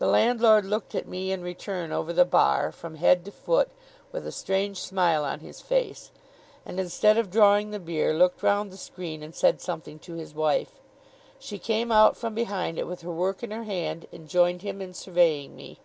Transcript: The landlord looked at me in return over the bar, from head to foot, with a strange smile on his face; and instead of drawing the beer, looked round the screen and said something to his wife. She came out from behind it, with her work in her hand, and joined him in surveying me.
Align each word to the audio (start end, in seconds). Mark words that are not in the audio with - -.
The 0.00 0.06
landlord 0.06 0.66
looked 0.66 0.94
at 0.94 1.08
me 1.08 1.32
in 1.32 1.40
return 1.42 1.92
over 1.92 2.12
the 2.12 2.26
bar, 2.26 2.70
from 2.70 2.96
head 2.96 3.24
to 3.24 3.30
foot, 3.32 3.70
with 4.12 4.26
a 4.26 4.30
strange 4.30 4.76
smile 4.78 5.24
on 5.24 5.40
his 5.40 5.62
face; 5.62 6.10
and 6.66 6.78
instead 6.78 7.16
of 7.16 7.30
drawing 7.30 7.70
the 7.70 7.80
beer, 7.80 8.12
looked 8.12 8.42
round 8.42 8.70
the 8.70 8.76
screen 8.76 9.22
and 9.22 9.34
said 9.34 9.62
something 9.62 9.98
to 10.00 10.12
his 10.16 10.34
wife. 10.34 10.72
She 11.38 11.58
came 11.58 11.90
out 11.90 12.18
from 12.18 12.34
behind 12.34 12.78
it, 12.78 12.86
with 12.86 13.00
her 13.00 13.12
work 13.12 13.42
in 13.42 13.50
her 13.50 13.64
hand, 13.64 14.06
and 14.12 14.28
joined 14.28 14.60
him 14.60 14.82
in 14.82 14.92
surveying 14.92 15.56
me. 15.56 15.78